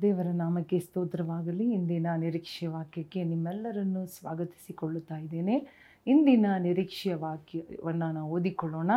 [0.00, 1.72] ದೇವರ ನಾಮಕ್ಕೆ ಸ್ತೋತ್ರವಾಗಲಿ.
[1.72, 5.66] ಇಂದಿನ ನಿರೀಕ್ಷೆಯ ವಾಕ್ಯಕ್ಕೆ ನಿಮ್ಮೆಲ್ಲರನ್ನು ಸ್ವಾಗತಿಸಿಕೊಳ್ಳುತ್ತಾ ಇದ್ದೇನೆ.
[6.06, 8.90] ಇಂದಿನ ನಿರೀಕ್ಷೆಯ ವಾಕ್ಯವನ್ನು ನಾವು ಓದಿಕೊಳ್ಳೋಣ.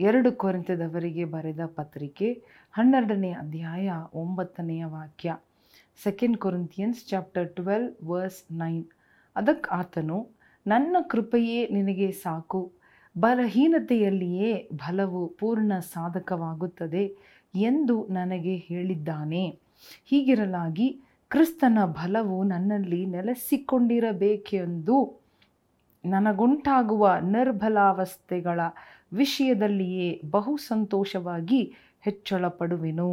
[0.00, 2.42] ಎರಡು ಕೊರಂತದವರಿಗೆ ಬರೆದ ಪತ್ರಿಕೆ
[2.72, 5.36] ಹನ್ನೆರಡನೇ ಅಧ್ಯಾಯ ಒಂಬತ್ತನೆಯ ವಾಕ್ಯ.
[6.04, 8.86] Second Corinthians chapter twelve verse nine
[9.36, 10.28] ಅದಕ್ಕೆ ಆತನು,
[10.66, 12.72] ನನ್ನ ಕೃಪೆಯೇ ನಿನಗೆ ಸಾಕು.
[13.18, 17.16] ಬಲಹೀನತೆಯಲ್ಲಿಯೇ ಬಲವು ಪೂರ್ಣ ಸಾಧಕವಾಗುತ್ತದೆ
[17.54, 19.67] ಎಂದು ನನಗೆ ಹೇಳಿದ್ದಾನೆ.
[20.04, 20.88] ಹೀಗಿರಲಾಗಿ
[21.30, 24.98] ಕ್ರಿಸ್ತನ ಬಲವು ನನ್ನಲ್ಲಿ ನೆಲೆಸಿಕೊಂಡಿರಬೇಕೆಂದು
[26.04, 28.60] ನನಗುಂಟಾಗುವ ನಿರ್ಬಲಾವಸ್ಥೆಗಳ
[29.12, 31.60] ವಿಷಯದಲ್ಲಿಯೇ ಬಹು ಸಂತೋಷವಾಗಿ
[32.00, 33.10] ಹೆಚ್ಚಳಪಡುವೆನು.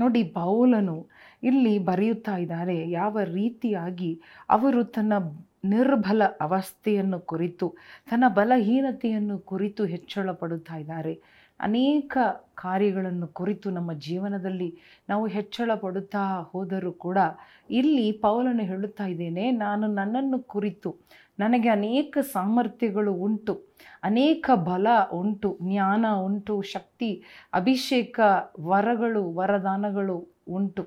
[0.00, 0.96] ನೋಡಿ ಬೌಲನು
[1.42, 5.12] ಇಲ್ಲಿ ಬರೆಯುತ್ತಾ ಇದ್ದಾರೆ, ಯಾವ ರೀತಿಯಾಗಿ ಅವರು ತನ್ನ
[5.64, 7.66] ನಿರ್ಬಲ ಅವಸ್ಥೆಯನ್ನು ಕುರಿತು,
[8.10, 11.14] ತನ್ನ ಬಲಹೀನತೆಯನ್ನು ಕುರಿತು ಹೆಚ್ಚಳ ಪಡುತ್ತಾ ಇದ್ದಾರೆ.
[11.60, 12.18] ಅನೇಕ
[12.54, 17.18] ಕಾರ್ಯಗಳನ್ನು ಕುರಿತು ನಮ್ಮ ಜೀವನದಲ್ಲಿ ನಾವು ಹೆಚ್ಚಳ ಪಡುತ್ತಾ ಹೋದರೂ ಕೂಡ
[17.70, 20.94] ಇಲ್ಲಿ ಪೌಲನು ಹೇಳುತ್ತಾ ಇದ್ದೇನೆ, ನಾನು ನನ್ನನ್ನು ಕುರಿತು
[21.38, 23.66] ನನಗೆ ಅನೇಕ ಸಾಮರ್ಥ್ಯಗಳು ಉಂಟು,
[24.02, 28.20] ಅನೇಕ ಬಲ ಉಂಟು, ಜ್ಞಾನ ಉಂಟು, ಶಕ್ತಿ, ಅಭಿಷೇಕ
[28.60, 30.82] ವರಗಳು, ವರದಾನಗಳು ಉಂಟು.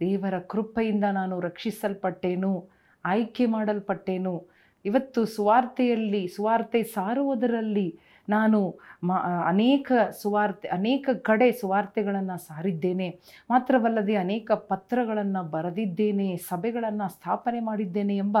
[0.00, 2.68] ದೇವರ ಕೃಪೆಯಿಂದ ನಾನು ರಕ್ಷಿಸಲ್ಪಟ್ಟೇನು,
[3.04, 4.46] ಆಯ್ಕೆ ಮಾಡಲ್ಪಟ್ಟೇನು.
[4.84, 7.98] ಇವತ್ತು ಸುವಾರ್ತೆಯಲ್ಲಿ, ಸುವಾರ್ತೆ ಸಾರುವುದರಲ್ಲಿ
[8.28, 8.58] ನಾನು
[9.08, 9.16] ಮಾ
[9.52, 13.08] ಅನೇಕ ಸುವಾರ್ತೆ, ಅನೇಕ ಕಡೆ ಸುವಾರ್ತೆಗಳನ್ನು ಸಾರಿದ್ದೇನೆ.
[13.50, 18.38] ಮಾತ್ರವಲ್ಲದೆ ಅನೇಕ ಪತ್ರಗಳನ್ನು ಬರೆದಿದ್ದೇನೆ, ಸಭೆಗಳನ್ನು ಸ್ಥಾಪನೆ ಮಾಡಿದ್ದೇನೆ ಎಂಬ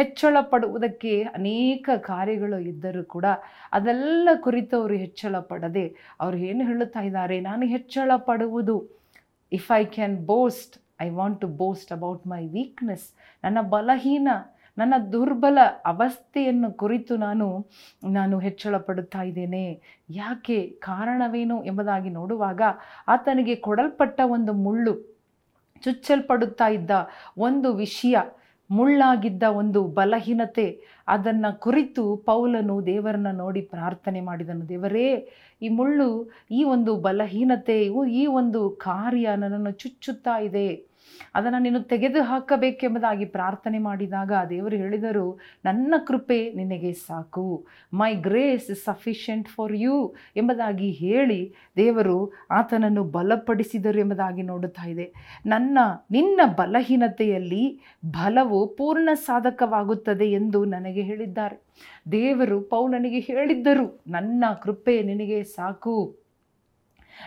[0.00, 3.26] ಹೆಚ್ಚಳ ಪಡುವುದಕ್ಕೆ ಅನೇಕ ಕಾರ್ಯಗಳು ಇದ್ದರೂ ಕೂಡ
[3.72, 5.86] ಅದೆಲ್ಲ ಕುರಿತು ಅವರು ಹೆಚ್ಚಳ ಪಡದೆ
[6.20, 7.38] ಅವರು ಏನು ಹೇಳುತ್ತಾ ಇದ್ದಾರೆ?
[7.40, 8.76] ನಾನು ಹೆಚ್ಚಳ ಪಡುವುದು
[9.52, 13.06] if I can boast I want to boast about my weakness
[13.44, 14.28] ನನ್ನ ಬಲಹೀನ
[14.78, 17.66] ನನ್ನ ದುರ್ಬಲ ಅವಸ್ಥೆಯನ್ನು ಕುರಿತು ನಾನು
[18.10, 19.80] ನಾನು ಹೆಚ್ಚಳ ಪಡುತ್ತಾ ಇದ್ದೇನೆ.
[20.10, 20.58] ಯಾಕೆ?
[20.66, 22.62] ಕಾರಣವೇನು ಎಂಬುದಾಗಿ ನೋಡುವಾಗ
[23.08, 24.94] ಆತನಿಗೆ ಕೊಡಲ್ಪಟ್ಟ ಒಂದು ಮುಳ್ಳು,
[25.84, 26.90] ಚುಚ್ಚಲ್ಪಡುತ್ತಾ ಇದ್ದ
[27.38, 28.16] ಒಂದು ವಿಷಯ,
[28.70, 30.66] ಮುಳ್ಳಾಗಿದ್ದ ಒಂದು ಬಲಹೀನತೆ,
[31.08, 34.68] ಅದನ್ನು ಕುರಿತು ಪೌಲನು ದೇವರನ್ನ ನೋಡಿ ಪ್ರಾರ್ಥನೆ ಮಾಡಿದನು.
[34.68, 35.28] ದೇವರೇ,
[35.62, 36.08] ಈ ಮುಳ್ಳು,
[36.50, 40.95] ಈ ಒಂದು ಬಲಹೀನತೆಯು ಈ ಒಂದು ಕಾರ್ಯ ನನ್ನನ್ನು ಚುಚ್ಚುತ್ತಾ ಇದೆ.
[41.34, 47.66] ಅದನ್ನು ನೀನು ತೆಗೆದು ಹಾಕಬೇಕೆಂಬುದಾಗಿ ಪ್ರಾರ್ಥನೆ ಮಾಡಿದಾಗ ದೇವರು ಹೇಳಿದರು, ನನ್ನ ಕೃಪೆ ನಿನಗೆ ಸಾಕು.
[47.94, 55.12] My grace is sufficient for you ಎಂಬುದಾಗಿ ಹೇಳಿ ದೇವರು ಆತನನ್ನು ಬಲಪಡಿಸಿದರು ಎಂಬುದಾಗಿ ನೋಡುತ್ತಾ ಇದೆ.
[55.46, 55.78] ನನ್ನ,
[56.10, 61.58] ನಿನ್ನ ಬಲಹೀನತೆಯಲ್ಲಿ ಬಲವು ಪೂರ್ಣ ಸಾಧಕವಾಗುತ್ತದೆ ಎಂದು ನನಗೆ ಹೇಳಿದ್ದಾರೆ.
[62.12, 66.25] ದೇವರು ಪೌಲನಿಗೆ ಹೇಳಿದ್ದರು, ನನ್ನ ಕೃಪೆ ನಿನಗೆ ಸಾಕು.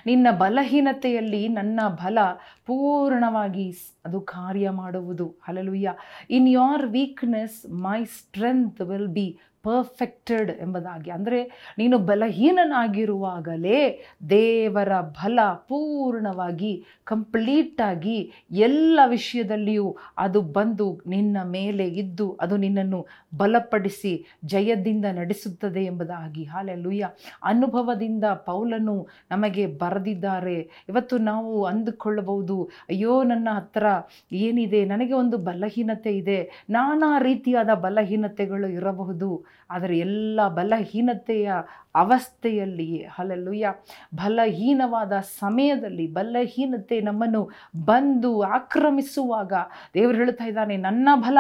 [0.06, 2.18] ನಿನ್ನ ಬಲಹೀನತೆಯಲ್ಲಿ ನನ್ನ ಬಲ
[2.66, 3.74] ಪೂರ್ಣವಾಗಿ
[4.06, 5.36] ಅದು ಕಾರ್ಯ ಮಾಡುವುದು.
[5.44, 5.94] Hallelujah
[6.30, 11.12] in your weakness my strength will be perfected ಎಂಬುದಾಗಿ.
[11.12, 14.00] ಅಂದರೆ ನೀನು ಬಲಹೀನನಾಗಿರುವಾಗಲೇ
[14.30, 25.06] ದೇವರ ಬಲ ಪೂರ್ಣವಾಗಿ, ಕಂಪ್ಲೀಟಾಗಿ ಎಲ್ಲ ವಿಷಯದಲ್ಲಿಯೂ ಅದು ಬಂದು ನಿನ್ನ ಮೇಲೆ ಇದ್ದು ಅದು ನಿನ್ನನ್ನು ಬಲಪಡಿಸಿ ಜಯದಿಂದ
[25.06, 26.44] ನಡೆಸುತ್ತದೆ ಎಂಬುದಾಗಿ.
[26.44, 27.10] ಹಾಲೆಲುಯ್ಯ
[27.44, 30.86] ಅನುಭವದಿಂದ ಪೌಲನು ನಮಗೆ ಬರೆದಿದ್ದಾರೆ.
[30.90, 33.86] ಇವತ್ತು ನಾವು ಅಂದುಕೊಳ್ಳಬಹುದು, ಅಯ್ಯೋ ನನ್ನ ಹತ್ರ
[34.32, 34.86] ಏನಿದೆ?
[34.86, 36.68] ನನಗೆ ಒಂದು ಬಲಹೀನತೆ ಇದೆ.
[36.70, 39.49] ನಾನಾ ರೀತಿಯಾದ ಬಲಹೀನತೆಗಳು ಇರಬಹುದು.
[39.70, 41.52] ಆದರೆ ಎಲ್ಲ ಬಲಹೀನತೆಯ
[41.96, 43.74] ಅವಸ್ಥೆಯಲ್ಲಿ ಹಲಲುಯ್ಯ
[44.16, 47.50] ಬಲಹೀನವಾದ ಸಮಯದಲ್ಲಿ ಬಲಹೀನತೆ ನಮ್ಮನ್ನು
[47.86, 49.54] ಬಂದು ಆಕ್ರಮಿಸುವಾಗ
[49.94, 51.38] ದೇವರು ಹೇಳ್ತಾ ಇದ್ದಾನೆ, ನನ್ನ ಬಲ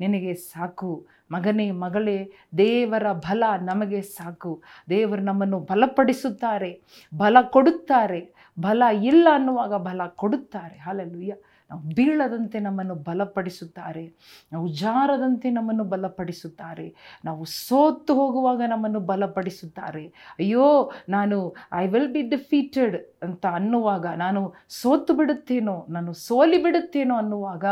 [0.00, 2.18] ನಿನಗೆ ಸಾಕು, ಮಗನೇ, ಮಗಳೇ,
[2.58, 6.70] ದೇವರ ಬಲ ನಮಗೆ ಸಾಕು, ದೇವರು ನಮ್ಮನ್ನು ಬಲಪಡಿಸುತ್ತಾರೆ,
[7.12, 8.20] ಬಲ ಕೊಡುತ್ತಾರೆ
[8.60, 10.78] ಬಲ ಇಲ್ಲ ಅನ್ನುವಾಗ ಬಲ ಕೊಡುತ್ತಾರೆ.
[10.78, 11.34] ಹಾಲೆಲ್ಲುಯ್ಯ
[11.70, 14.14] ನಾವು ಬೀಳದಂತೆ ನಮ್ಮನ್ನು ಬಲಪಡಿಸುತ್ತಾರೆ.
[14.52, 16.94] ನಾವು ಜಾರದಂತೆ ನಮ್ಮನ್ನು ಬಲಪಡಿಸುತ್ತಾರೆ.
[17.24, 20.06] ನಾವು ಸೋತು ಹೋಗುವಾಗ ನಮ್ಮನ್ನು ಬಲಪಡಿಸುತ್ತಾರೆ.
[20.38, 27.64] ಅಯ್ಯೋ, ನಾನು ಐ ವಿಲ್ ಬಿ ಡಿಫೀಟೆಡ್ ಅಂತ ಅನ್ನುವಾಗ, ನಾನು ಸೋತು ಬಿಡುತ್ತೇನೋ, ನಾನು ಸೋಲಿ ಬಿಡುತ್ತೇನೋ ಅನ್ನುವಾಗ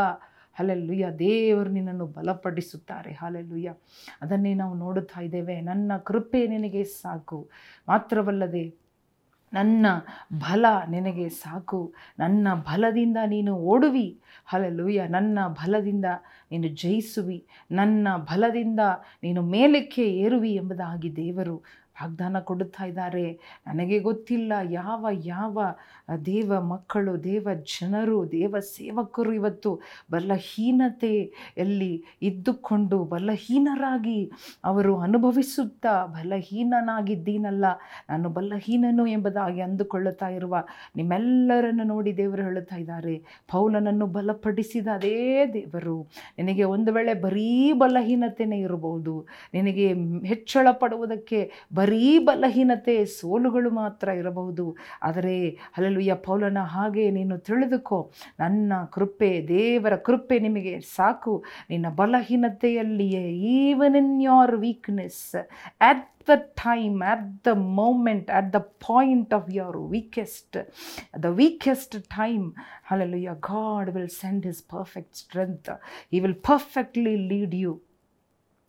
[0.59, 3.13] ಹಲೆಲ್ಲುಯ್ಯ ದೇವರು ನಿನ್ನನ್ನು ಬಲಪಡಿಸುತ್ತಾರೆ.
[3.13, 3.73] ಹಾಲೆಲ್ಲುಯ್ಯ
[4.21, 5.61] ಅದನ್ನೇ ನಾವು ನೋಡುತ್ತಾ ಇದ್ದೇವೆ.
[5.61, 7.49] ನನ್ನ ಕೃಪೆ ನಿನಗೆ ಸಾಕು.
[7.87, 8.88] ಮಾತ್ರವಲ್ಲದೆ
[9.53, 9.85] ನನ್ನ
[10.33, 11.93] ಬಲ ನಿನಗೆ ಸಾಕು.
[12.19, 14.19] ನನ್ನ ಬಲದಿಂದ ನೀನು ಓಡುವಿ.
[14.45, 16.05] ಹಲಲುಯ್ಯ ನನ್ನ ಬಲದಿಂದ
[16.51, 17.45] ನೀನು ಜಯಿಸುವಿ.
[17.71, 18.79] ನನ್ನ ಬಲದಿಂದ
[19.23, 21.63] ನೀನು ಮೇಲಕ್ಕೆ ಏರುವಿ ಎಂಬುದಾಗಿ ದೇವರು
[22.01, 23.25] ವಾಗ್ದಾನ ಕೊಡುತ್ತಾ ಇದ್ದಾರೆ.
[23.67, 25.59] ನನಗೆ ಗೊತ್ತಿಲ್ಲ ಯಾವ ಯಾವ
[26.25, 29.81] ದೇವ ಮಕ್ಕಳು, ದೇವ ಜನರು, ದೇವ ಸೇವಕರು ಇವತ್ತು
[30.11, 34.31] ಬಲಹೀನತೆಯಲ್ಲಿ ಇದ್ದುಕೊಂಡು, ಬಲಹೀನರಾಗಿ
[34.65, 37.65] ಅವರು ಅನುಭವಿಸುತ್ತಾ ಬಲಹೀನನಾಗಿದ್ದೀನಲ್ಲ,
[38.09, 40.55] ನಾನು ಬಲಹೀನನು ಎಂಬುದಾಗಿ ಅಂದುಕೊಳ್ಳುತ್ತಾ ಇರುವ
[40.95, 43.15] ನಿಮ್ಮೆಲ್ಲರನ್ನು ನೋಡಿ ದೇವರು ಹೇಳುತ್ತಾ ಇದ್ದಾರೆ.
[43.51, 45.97] ಪೌಲನನ್ನು ಬಲಪಡಿಸಿದ ಅದೇ ದೇವರು.
[46.37, 49.27] ನಿನಗೆ ಒಂದು ವೇಳೆ ಬರೀ ಬಲಹೀನತೆಯೇ ಇರಬಹುದು.
[49.53, 49.87] ನಿನಗೆ
[50.25, 54.65] ಹೆಚ್ಚಳ ಪಡುವುದಕ್ಕೆ ಬರೀ ಬಲಹೀನತೆ, ಸೋಲುಗಳು ಮಾತ್ರ ಇರಬಹುದು.
[55.07, 55.35] ಆದರೆ
[55.75, 57.99] ಅಲ್ಲಲುಯ್ಯ ಪೌಲನ ಹಾಗೆ ನೀನು ತಿಳಿದುಕೋ,
[58.41, 61.33] ನನ್ನ ಕೃಪೆ, ದೇವರ ಕೃಪೆ ನಿಮಗೆ ಸಾಕು.
[61.71, 63.25] ನಿನ್ನ ಬಲಹೀನತೆಯಲ್ಲಿಯೇ
[63.57, 65.23] even in your weakness
[65.89, 70.57] at the time at the moment at the point of your weakest
[71.25, 72.45] the weakest time
[72.91, 75.69] hallelujah God will send his perfect strength
[76.15, 77.73] he will perfectly lead you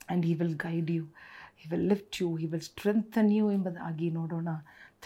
[0.09, 1.05] and he will guide you
[1.61, 4.49] he will lift you he will strengthen you ಎಂಬುದಾಗಿ ನೋಡೋಣ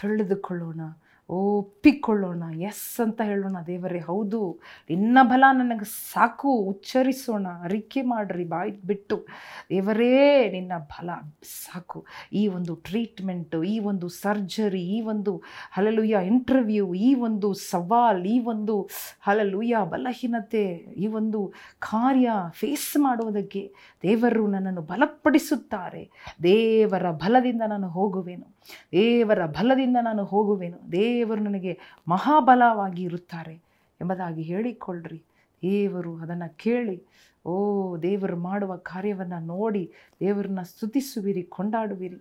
[0.01, 0.81] ತಿಳಿದುಕೊಳ್ಳೋಣ
[1.29, 2.43] ಒಪ್ಪಿಕೊಳ್ಳೋಣ.
[2.55, 4.59] S ಅಂತ ಹೇಳೋಣ ದೇವರೇ, ಹೌದು.
[4.89, 9.27] ನಿನ್ನ ಬಲ ನನಗೆ ಸಾಕು, ಉಚ್ಚರಿಸೋಣ, ಅರಿಕೆ ಮಾಡ್ರಿ ಬಾಯಿ ಬಿಟ್ಟು.
[9.69, 11.09] ದೇವರೇ, ನಿನ್ನ ಬಲ
[11.43, 12.05] ಸಾಕು.
[12.33, 18.89] ಈ ಒಂದು ಟ್ರೀಟ್ಮೆಂಟು ಈ ಒಂದು ಸರ್ಜರಿ ಈ ಒಂದು ಹಲಲುಯ್ಯ ಇಂಟರ್ವ್ಯೂ ಈ ಒಂದು ಸವಾಲ್, ಈ ಒಂದು
[19.21, 23.73] ಹಲಲುಯ್ಯ ಬಲಹೀನತೆ, ಈ ಒಂದು ಕಾರ್ಯ ಫೇಸ್ ಮಾಡುವುದಕ್ಕೆ
[24.03, 26.09] ದೇವರು ನನ್ನನ್ನು ಬಲಪಡಿಸುತ್ತಾರೆ.
[26.43, 28.55] ದೇವರ ಬಲದಿಂದ ನಾನು ಹೋಗುವೆನು.
[28.91, 30.91] ದೇವರ ಬಲದಿಂದ ನಾನು ಹೋಗುವೆನು.
[31.15, 31.73] ದೇವರು ನನಗೆ
[32.07, 33.55] ಮಹಾಬಲವಾಗಿ ಇರುತ್ತಾರೆ
[34.01, 35.19] ಎಂಬುದಾಗಿ ಹೇಳಿಕೊಳ್ಳ್ರಿ.
[35.63, 36.97] ದೇವರು ಅದನ್ನು ಕೇಳಿ,
[37.45, 37.53] ಓ
[37.97, 39.83] ದೇವರು ಮಾಡುವ ಕಾರ್ಯವನ್ನು ನೋಡಿ
[40.19, 42.19] ದೇವರನ್ನ ಸ್ತುತಿಸುವಿರಿ, ಕೊಂಡಾಡುವಿರಿ.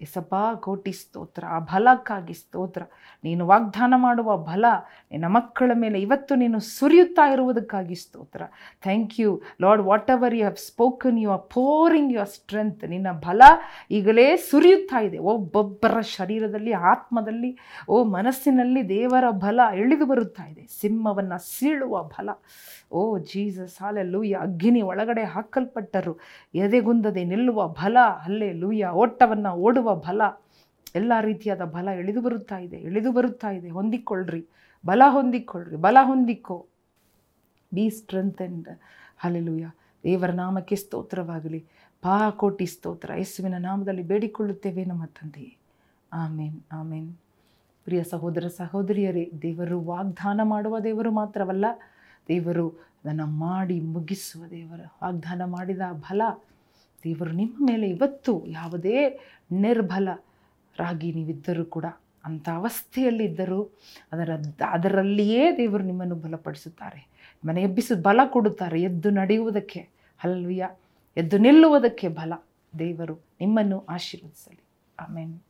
[0.00, 2.82] ಎಸಪ್ಪ ಕೋಟಿ ಸ್ತೋತ್ರ, ಆ ಬಲಕ್ಕಾಗಿ ಸ್ತೋತ್ರ.
[3.24, 4.64] ನೀನು ವಾಗ್ದಾನ ಮಾಡುವ ಬಲ
[5.10, 8.42] ನಿನ್ನ ಮಕ್ಕಳ ಮೇಲೆ ಇವತ್ತು ನೀನು ಸುರಿಯುತ್ತಾ ಇರುವುದಕ್ಕಾಗಿ ಸ್ತೋತ್ರ.
[8.82, 13.42] Thank you Lord whatever you have spoken you are pouring your strength ನಿನ್ನ ಬಲ
[13.90, 15.18] ಈಗಲೇ ಸುರಿಯುತ್ತಾ ಇದೆ.
[15.18, 17.58] ಒಬ್ಬೊಬ್ಬರ ಶರೀರದಲ್ಲಿ, ಆತ್ಮದಲ್ಲಿ,
[17.88, 20.66] ಓ ಮನಸ್ಸಿನಲ್ಲಿ ದೇವರ ಬಲ ಇಳಿದು ಬರುತ್ತಾ ಇದೆ.
[20.80, 22.28] ಸಿಂಹವನ್ನು ಸೀಳುವ ಬಲ.
[22.92, 26.18] ಓ ಜೀಸಸ್ ಹಾಲೆ ಲೂಯ ಅಗ್ನಿ ಒಳಗಡೆ ಹಾಕಲ್ಪಟ್ಟರು.
[26.54, 27.96] ಎದೆಗುಂದದೆ ನಿಲ್ಲುವ ಬಲ.
[28.24, 30.22] ಅಲ್ಲೇ ಲೂಯ ಓಟವನ್ನು ಓಡುವ ಬಲ,
[30.94, 33.70] ಎಲ್ಲ ರೀತಿಯಾದ ಬಲ ಇಳಿದು ಬರುತ್ತಾ ಇದೆ, ಇಳಿದು ಬರುತ್ತಾ ಇದೆ.
[33.70, 34.46] ಹೊಂದಿಕೊಳ್ಳ್ರಿ,
[34.86, 36.66] ಬಲ ಹೊಂದಿಕೊಳ್ಳ್ರಿ, ಬಲ ಹೊಂದಿಕೋ.
[37.74, 38.68] ಬಿ ಸ್ಟ್ರೆಂತ್ ಅಂಡ್
[39.18, 39.66] ಹಲಲುಯ
[40.04, 41.64] ದೇವರ ನಾಮಕ್ಕೆ ಸ್ತೋತ್ರವಾಗಲಿ.
[42.02, 43.10] ಪಾ ಕೋಟಿ ಸ್ತೋತ್ರ.
[43.16, 45.56] ಯೇಸುವಿನ ನಾಮದಲ್ಲಿ ಬೇಡಿಕೊಳ್ಳುತ್ತೇವೆ ನಮ್ಮ ತಂದೆಯೇ
[46.12, 47.16] ಆಮೇನ್ ಆಮೇನ್.
[47.84, 51.64] ಪ್ರಿಯ ಸಹೋದರ ಸಹೋದರಿಯರೇ, ದೇವರು ವಾಗ್ದಾನ ಮಾಡುವ ದೇವರು ಮಾತ್ರವಲ್ಲ,
[52.28, 56.22] ದೇವರು ಅದನ್ನು ಮಾಡಿ ಮುಗಿಸುವ ದೇವರು ವಾಗ್ದಾನ ಮಾಡಿದ ಫಲ
[57.04, 59.18] ದೇವರು ನಿಮ್ಮ ಮೇಲೆ ಇವತ್ತು ಯಾವುದೇ
[59.52, 61.84] ನಿರ್ಬಲರಾಗಿ ನೀವಿದ್ದರೂ ಕೂಡ
[62.24, 63.62] ಅಂಥ ಅವಸ್ಥೆಯಲ್ಲಿದ್ದರೂ
[64.12, 64.30] ಅದರ
[64.70, 67.08] ಅದರಲ್ಲಿಯೇ ದೇವರು ನಿಮ್ಮನ್ನು ಬಲಪಡಿಸುತ್ತಾರೆ.
[67.46, 68.82] ಮನೆ ಎಬ್ಬಿಸಿ ಬಲ ಕೊಡುತ್ತಾರೆ.
[68.82, 70.66] ಎದ್ದು ನಡೆಯುವುದಕ್ಕೆ ಹಲ್ವಿಯ
[71.16, 72.32] ಎದ್ದು ನಿಲ್ಲುವುದಕ್ಕೆ ಬಲ
[72.78, 74.64] ದೇವರು ನಿಮ್ಮನ್ನು ಆಶೀರ್ವದಿಸಲಿ.
[74.98, 75.47] ಆಮೇಲೆ